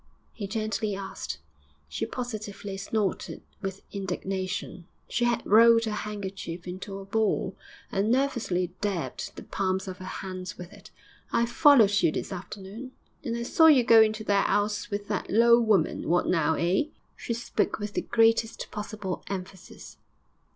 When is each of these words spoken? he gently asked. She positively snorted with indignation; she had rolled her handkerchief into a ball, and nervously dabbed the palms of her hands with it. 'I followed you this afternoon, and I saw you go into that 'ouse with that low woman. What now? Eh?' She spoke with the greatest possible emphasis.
he 0.33 0.47
gently 0.47 0.95
asked. 0.95 1.37
She 1.87 2.07
positively 2.07 2.75
snorted 2.75 3.43
with 3.61 3.83
indignation; 3.91 4.87
she 5.07 5.25
had 5.25 5.45
rolled 5.45 5.85
her 5.85 5.91
handkerchief 5.91 6.67
into 6.67 6.97
a 6.97 7.05
ball, 7.05 7.55
and 7.91 8.11
nervously 8.11 8.73
dabbed 8.81 9.35
the 9.35 9.43
palms 9.43 9.87
of 9.87 9.99
her 9.99 10.05
hands 10.05 10.57
with 10.57 10.73
it. 10.73 10.89
'I 11.31 11.45
followed 11.45 12.01
you 12.01 12.11
this 12.11 12.33
afternoon, 12.33 12.93
and 13.23 13.37
I 13.37 13.43
saw 13.43 13.67
you 13.67 13.83
go 13.83 14.01
into 14.01 14.23
that 14.23 14.49
'ouse 14.49 14.89
with 14.89 15.07
that 15.09 15.29
low 15.29 15.59
woman. 15.59 16.09
What 16.09 16.25
now? 16.25 16.55
Eh?' 16.55 16.85
She 17.15 17.35
spoke 17.35 17.77
with 17.77 17.93
the 17.93 18.01
greatest 18.01 18.71
possible 18.71 19.21
emphasis. 19.27 19.97